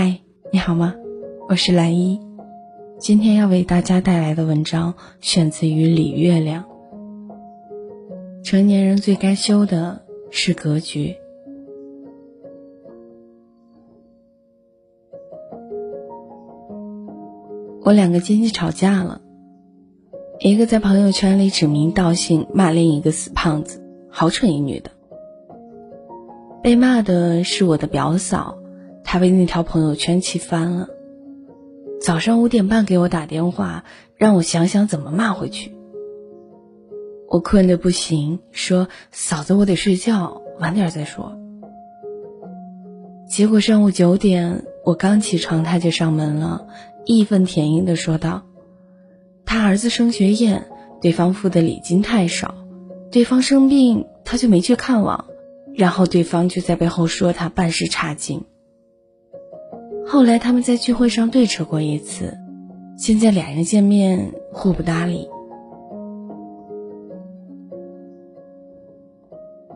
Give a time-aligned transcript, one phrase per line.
[0.00, 0.20] 嗨，
[0.52, 0.94] 你好吗？
[1.48, 2.20] 我是蓝一，
[3.00, 6.66] 今天要为大家带来的文章选自于李月亮。
[8.44, 11.16] 成年人最该修的是格局。
[17.82, 19.20] 我两个亲戚吵架了，
[20.38, 24.92] 一个在朋友圈里指名道姓骂另一个死胖子，好蠢一女的。
[26.62, 28.56] 被骂的是我的表嫂，
[29.10, 30.90] 他被那条朋友圈气翻了。
[31.98, 33.84] 早上五点半给我打电话，
[34.16, 35.74] 让我想想怎么骂回去。
[37.26, 41.38] 我困得不行，说：“嫂子，我得睡觉，晚点再说。”
[43.26, 46.66] 结果上午九点，我刚起床，他就上门了，
[47.06, 48.42] 义愤填膺地说道
[49.46, 50.66] ：“他儿子升学宴，
[51.00, 52.54] 对方付的礼金太少，
[53.10, 55.24] 对方生病，他就没去看望。”
[55.74, 58.44] 然后对方就在背后说他办事差劲。
[60.08, 62.38] 后来他们在聚会上对峙过一次，
[62.96, 65.28] 现在两人见面互不搭理。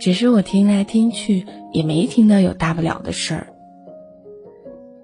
[0.00, 3.46] 只是我听来听去也没听到有大不了的事儿。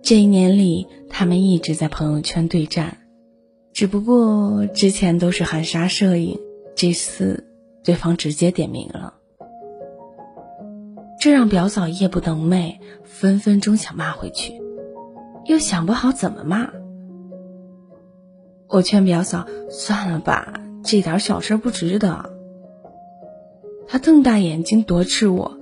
[0.03, 2.99] 这一年里，他们一直在朋友圈对战，
[3.73, 6.37] 只不过之前都是含沙射影，
[6.75, 7.47] 这次
[7.85, 9.15] 对方直接点名了。
[11.21, 14.61] 这让表嫂夜不能寐，分分钟想骂回去，
[15.47, 16.71] 又想不好怎么骂。
[18.69, 22.31] 我劝表嫂算了吧，这点小事不值得。
[23.87, 25.59] 她瞪大眼睛夺斥我：“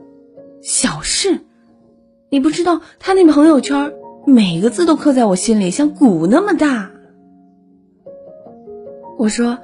[0.63, 1.41] 小事？
[2.29, 3.93] 你不知道他那朋友圈
[4.25, 6.93] 每个字都刻在我心里，像鼓那么大。”
[9.19, 9.59] 我说：“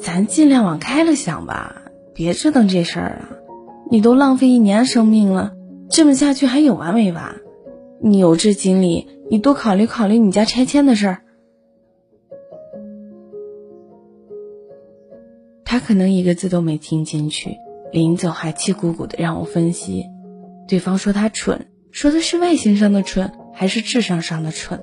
[0.00, 1.82] 咱尽量往开了想吧，
[2.14, 3.36] 别折腾这事儿了。”
[3.90, 5.52] 你都浪费一年生命了，
[5.88, 7.36] 这么下去还有完没完？
[8.00, 11.22] 你有这精力，你多考虑考虑你家拆迁的事儿。
[15.64, 17.56] 他可能一个字都没听进去，
[17.92, 20.04] 临走还气鼓鼓的让我分析。
[20.68, 24.80] 对方说他蠢，说的是外形上的蠢，还是智商上的蠢？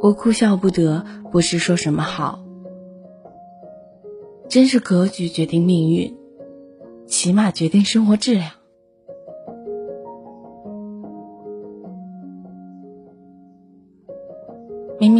[0.00, 2.44] 我哭笑不得，不知说什么好。
[4.48, 6.16] 真是格局决定命运，
[7.06, 8.50] 起码决定生活质量。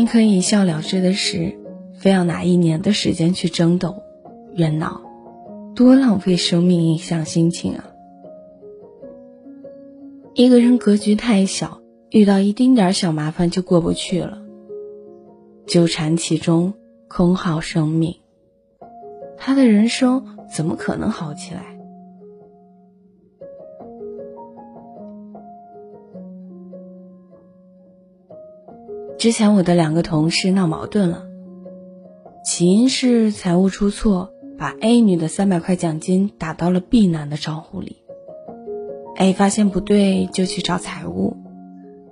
[0.03, 1.57] 明可以一笑了之的事，
[1.95, 4.03] 非要拿一年的时间去争斗、
[4.57, 5.01] 冤闹，
[5.77, 7.85] 多浪费生命，影响心情啊！
[10.35, 11.81] 一个人格局太小，
[12.11, 14.43] 遇到一丁点小麻烦就过不去了，
[15.69, 16.75] 纠缠其中，
[17.07, 18.17] 空耗生命。
[19.39, 21.72] 他的人生怎么可能好起来？
[29.19, 31.27] 之前我的两个同事闹矛盾了，
[32.45, 37.99] 起因是财务出错，把 A 女的三百块奖金打到了 B 男的账户里。
[39.17, 41.37] A 发现不对，就去找财务，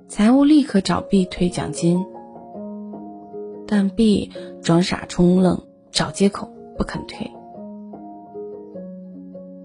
[0.09, 2.05] 财务立刻找 B 退奖金，
[3.67, 4.31] 但 B
[4.63, 6.49] 装傻充愣，找借口。
[6.79, 7.31] 不肯退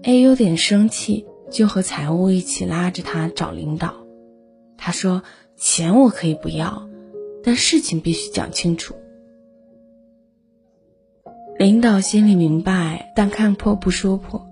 [0.02, 3.94] ，A 有点生气，就和财务一起拉着他找领导。
[4.76, 5.22] 他说
[5.56, 6.86] ：“钱我可以不要，
[7.46, 8.96] 但事情必须讲清楚。”
[11.58, 14.44] 领导心里明白，但看破不说破，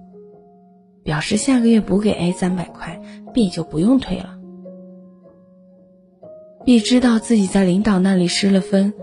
[1.03, 3.03] 表示下个月补给 A 三百块
[3.34, 4.38] ，B 就不用退了。
[6.65, 8.94] B 知道自己在领导那里失了分。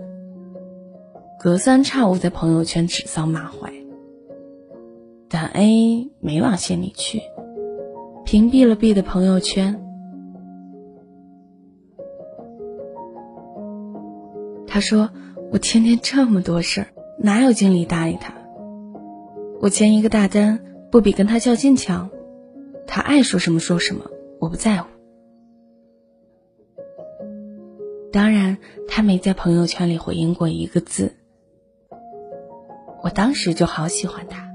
[1.38, 3.72] 隔三差五在朋友圈指桑骂槐，
[5.28, 7.22] 但 A 没往心里去，
[8.24, 9.91] 屏蔽了 B 的朋友圈。
[14.74, 15.10] 他说
[15.52, 16.88] ：“我天天这么多事儿，
[17.20, 18.34] 哪有精力搭理他？
[19.60, 22.10] 我签一个大单，不比跟他较劲强？
[22.88, 24.10] 他爱说什么说什么，
[24.40, 24.88] 我不在乎。
[28.14, 31.18] 当然，他没在朋友圈里回应过一个字。”
[33.04, 34.52] 我当时就好喜欢他，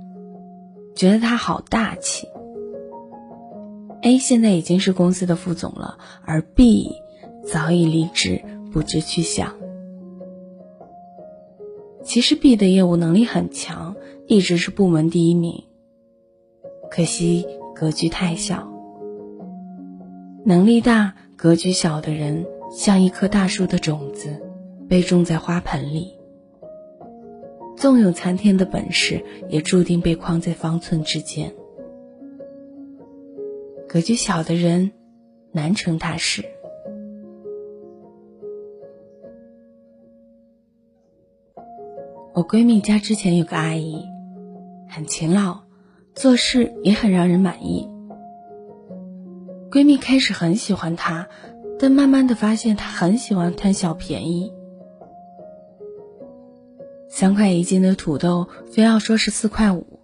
[0.94, 2.26] 觉得他好大气。
[4.00, 6.90] A 现在已经是公司的副总了，而 B
[7.44, 8.42] 早已离职，
[8.72, 9.52] 不知去向。
[12.16, 13.94] 其实 B 的业务能力很强，
[14.26, 15.64] 一直是部门第一名。
[16.90, 18.72] 可惜格局太小，
[20.42, 24.40] 能力大格局小的人像一棵大树的种子，
[24.88, 26.14] 被种在花盆里。
[27.76, 31.54] 纵有参天的本事，也注定被框在方寸之间。
[33.86, 34.92] 格局小的人，
[35.52, 36.46] 难成大事。
[42.36, 44.04] 我闺蜜家之前有个阿姨，
[44.90, 45.60] 很勤劳，
[46.14, 47.88] 做事也很让人满意。
[49.70, 51.28] 闺蜜开始很喜欢她，
[51.78, 54.52] 但慢慢的发现她很喜欢贪小便宜。
[57.08, 59.98] 三块一斤的土豆，非要说是四块五，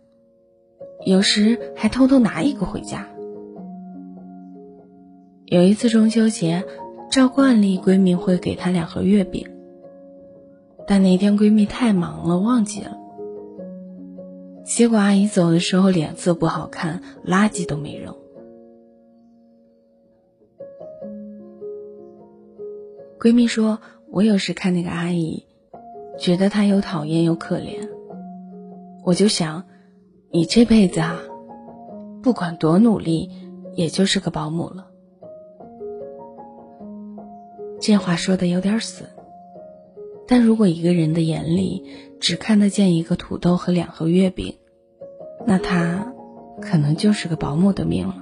[1.05, 3.07] 有时还偷偷拿一个回家。
[5.45, 6.65] 有一次中秋节，
[7.11, 9.47] 照惯例，闺蜜会给她两盒月饼。
[10.87, 12.99] 但那天闺蜜太忙了，忘记了。
[14.65, 18.15] 结果阿姨走的时候脸色不好看，垃圾都没扔。
[23.19, 23.79] 闺蜜说
[24.11, 25.47] ：“我有时看那个阿姨，
[26.19, 27.89] 觉得她又讨厌又可怜。
[29.05, 29.65] 我就想，
[30.31, 31.21] 你这辈子啊，
[32.23, 33.31] 不管多努力，
[33.75, 34.89] 也就是个保姆了。”
[37.81, 39.09] 这话说的有点损。
[40.27, 41.85] 但如果一个人的眼里
[42.21, 44.55] 只看得见一个土豆和两盒月饼，
[45.47, 46.13] 那他
[46.61, 48.17] 可能就是个保姆的命了。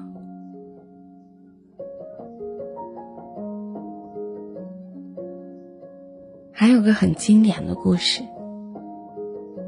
[6.52, 8.22] 还有个很经典的故事：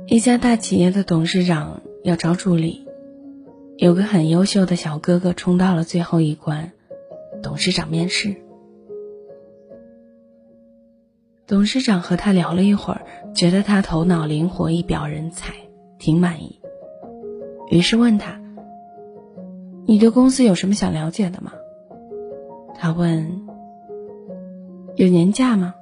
[0.07, 2.87] 一家大企业的董事长要招助理，
[3.77, 6.73] 有个很优秀的小哥哥冲到了最后一关，
[7.43, 8.37] 董事长面试。
[11.53, 13.03] 董事长和他聊了一会儿，
[13.35, 15.53] 觉得他头脑灵活，一表人才，
[15.99, 16.59] 挺满意。
[17.71, 18.41] 于是问他
[19.85, 21.53] ：“你对公司有什么想了解的吗？”
[22.75, 23.43] 他问
[24.97, 25.75] ：“有年假吗？”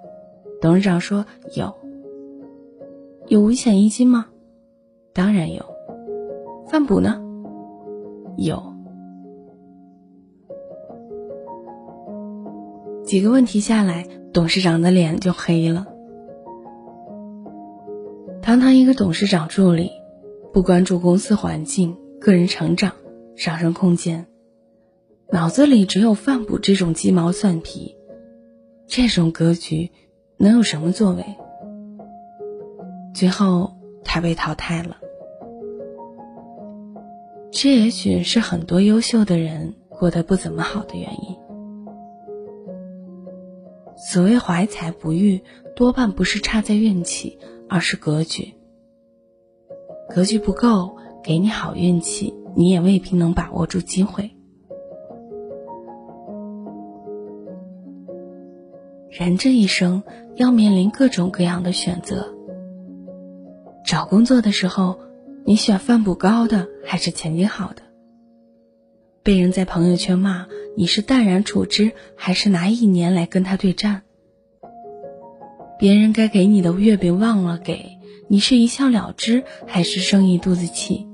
[0.60, 1.24] 董事长说
[1.56, 1.72] ：“有。
[3.30, 4.26] ”“有五险一金吗
[5.14, 5.64] ？”“当然有。
[6.66, 7.22] ”“饭补呢
[8.36, 8.60] ？”“有。”
[13.06, 14.04] 几个问题下来。
[14.32, 15.86] 董事长的脸就黑了。
[18.42, 19.90] 堂堂一个董事长助理，
[20.52, 22.92] 不关注公司环境、个人成长、
[23.36, 24.26] 上升空间，
[25.30, 27.96] 脑子里只有饭补这种鸡毛蒜皮，
[28.86, 29.90] 这种格局
[30.36, 31.24] 能有什么作为？
[33.12, 33.72] 最后
[34.04, 34.96] 他被淘汰了。
[37.52, 41.36] 这也许是很多优秀的人过得不怎么好的原因。
[44.02, 45.42] 所谓怀才不遇，
[45.76, 47.38] 多半不是差在运气，
[47.68, 48.54] 而是格局。
[50.08, 54.30] 格局不够，给你好运气，你也未必能把握住机会。
[59.10, 60.02] 人这一生
[60.36, 62.34] 要面临各种各样的选择。
[63.84, 64.98] 找工作的时候，
[65.44, 67.82] 你选饭补高的还是前景好的？
[69.30, 70.48] 被人在朋友圈骂。
[70.76, 74.02] 你是淡然处之，还是拿一年来跟他对战？
[75.78, 77.96] 别人该给你的月饼忘了给，
[78.26, 81.06] 你是一笑了之，还是生一肚子气？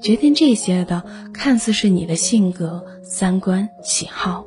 [0.00, 4.46] 决定这些的，看似是你的性格、三观、喜好，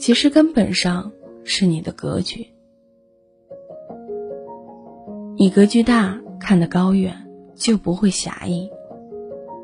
[0.00, 1.12] 其实根本上
[1.44, 2.44] 是你的格局。
[5.36, 7.14] 你格局大，看得高远，
[7.54, 8.68] 就不会狭义。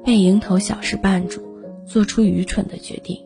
[0.06, 1.42] 被蝇头小事绊住，
[1.84, 3.16] 做出愚蠢的决定。《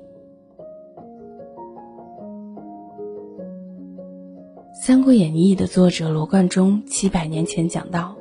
[4.83, 8.17] 三国演义》的作者罗贯中七百年前讲到：“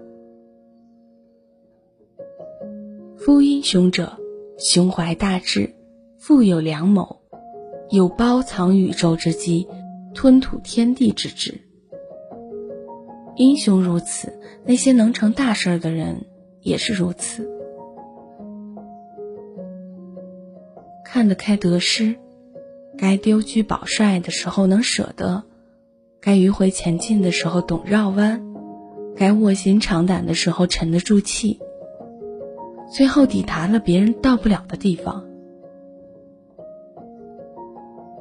[3.18, 4.18] 夫英雄者，
[4.58, 5.74] 胸怀大志，
[6.18, 7.22] 富有良谋，
[7.90, 9.70] 有包藏宇宙之机，
[10.14, 11.62] 吞吐天地之志。
[13.38, 16.26] 英雄如此，那些能成大事的人
[16.60, 17.50] 也是如此。”
[21.12, 22.16] 看得开得失，
[22.96, 25.44] 该丢车保帅的时候能舍得，
[26.22, 28.54] 该迂回前进的时候懂绕弯，
[29.16, 31.60] 该卧薪尝胆的时候沉得住气，
[32.92, 35.26] 最后抵达了别人到不了的地方。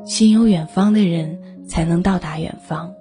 [0.06, 2.94] 心有远方的人才能到达远方。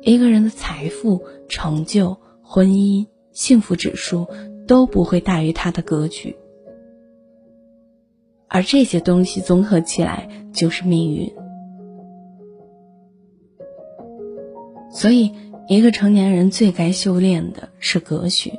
[0.00, 4.26] 一个人的财富、成就、婚姻、幸福指数
[4.66, 6.38] 都不会大于他的格局。
[8.48, 11.32] 而这些东西综合起来就是命运。
[14.90, 15.32] 所以，
[15.68, 18.52] 一个成年人最该修炼的是格局。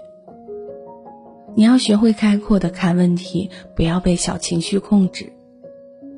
[1.56, 5.32] 你要学会开阔的看问题，不要被小情绪控制；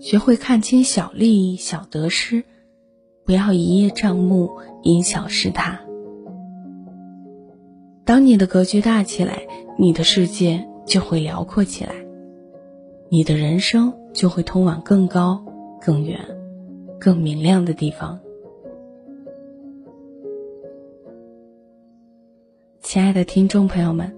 [0.02, 2.44] 学会看清小利益、小得失，
[3.24, 4.50] 不要一叶障目，
[4.84, 5.80] 因小失大。
[8.04, 9.44] 当你的格局大起来，
[9.78, 12.09] 你的世界就会辽阔起来。
[13.12, 15.44] 你的人生就会通往更高、
[15.82, 16.20] 更远、
[17.00, 18.20] 更明亮的地方。
[22.82, 24.16] 亲爱的听众朋友们，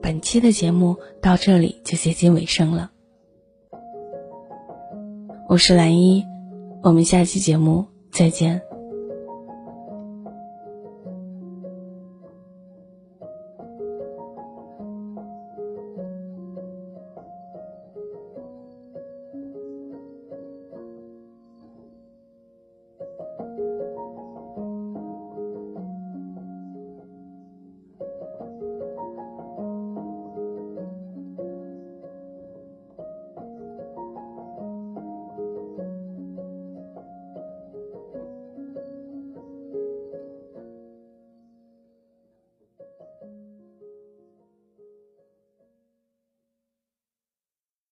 [0.00, 2.92] 本期的节目到这里就接近尾声了。
[5.48, 6.24] 我是蓝一，
[6.82, 8.67] 我们下期节目再见。